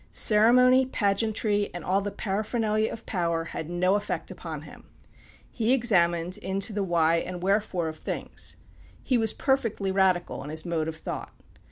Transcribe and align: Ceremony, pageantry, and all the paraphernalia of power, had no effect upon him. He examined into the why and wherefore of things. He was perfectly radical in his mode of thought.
Ceremony, 0.11 0.87
pageantry, 0.87 1.69
and 1.75 1.85
all 1.85 2.01
the 2.01 2.09
paraphernalia 2.09 2.91
of 2.91 3.05
power, 3.05 3.43
had 3.43 3.69
no 3.69 3.93
effect 3.93 4.31
upon 4.31 4.63
him. 4.63 4.89
He 5.51 5.73
examined 5.73 6.39
into 6.39 6.73
the 6.73 6.83
why 6.83 7.17
and 7.17 7.43
wherefore 7.43 7.87
of 7.87 7.97
things. 7.99 8.55
He 9.03 9.19
was 9.19 9.31
perfectly 9.31 9.91
radical 9.91 10.43
in 10.43 10.49
his 10.49 10.65
mode 10.65 10.87
of 10.87 10.95
thought. 10.95 11.33